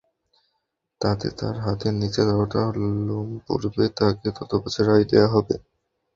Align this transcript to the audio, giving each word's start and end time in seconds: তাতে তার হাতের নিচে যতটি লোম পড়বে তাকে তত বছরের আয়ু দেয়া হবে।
তাতে 1.01 1.27
তার 1.39 1.55
হাতের 1.65 1.93
নিচে 2.01 2.21
যতটি 2.29 2.59
লোম 3.07 3.29
পড়বে 3.45 3.85
তাকে 3.97 4.27
তত 4.37 4.51
বছরের 4.63 4.93
আয়ু 4.93 5.05
দেয়া 5.11 5.27
হবে। 5.33 5.55